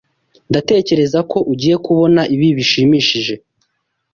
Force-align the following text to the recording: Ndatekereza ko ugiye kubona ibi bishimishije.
Ndatekereza 0.49 1.19
ko 1.31 1.37
ugiye 1.51 1.75
kubona 1.85 2.21
ibi 2.35 2.47
bishimishije. 2.57 3.33